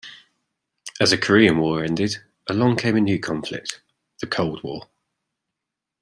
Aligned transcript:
As 0.99 1.11
the 1.11 1.17
Korean 1.19 1.59
War 1.59 1.83
ended, 1.83 2.15
along 2.47 2.77
came 2.77 2.97
a 2.97 3.01
new 3.01 3.19
conflict- 3.19 3.81
the 4.19 4.25
Cold 4.25 4.63
War. 4.63 4.89